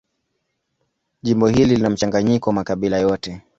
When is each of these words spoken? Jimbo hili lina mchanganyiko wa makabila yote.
Jimbo 1.23 1.47
hili 1.47 1.75
lina 1.75 1.89
mchanganyiko 1.89 2.49
wa 2.49 2.53
makabila 2.53 2.97
yote. 2.97 3.41